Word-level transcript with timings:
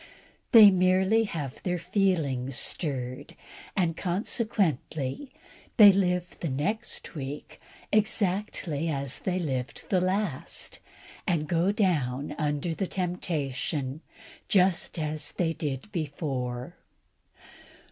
They 0.51 0.71
merely 0.71 1.25
have 1.25 1.61
their 1.61 1.77
feelings 1.77 2.55
stirred, 2.55 3.35
and, 3.77 3.95
consequently, 3.95 5.31
they 5.77 5.91
live 5.93 6.39
the 6.39 6.49
next 6.49 7.13
week 7.13 7.59
exactly 7.91 8.89
as 8.89 9.19
they 9.19 9.37
lived 9.37 9.89
the 9.91 10.01
last, 10.01 10.79
and 11.27 11.47
go 11.47 11.71
down 11.71 12.33
under 12.39 12.73
the 12.73 12.87
temptation 12.87 14.01
just 14.47 14.97
as 14.97 15.33
they 15.33 15.53
did 15.53 15.91
before. 15.91 16.77